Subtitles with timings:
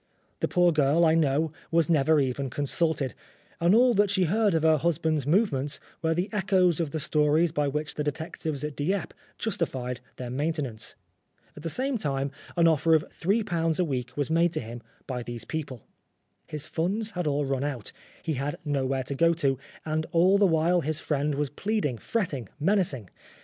[0.39, 3.13] The poor girl, I know, was never even consulted,
[3.59, 7.51] and all that she heard of her husband's movements were the echoes of the stories
[7.51, 10.95] by which the detectives at Dieppe justified their main tenance.
[11.55, 15.21] At the same time, an offer of ^3 a week was made to him by
[15.21, 15.83] these people.
[16.47, 17.91] His funds had all run out,
[18.23, 21.99] he had nowhere to go to, and all the while his friend was plead ing,
[21.99, 23.11] fretting, menacing.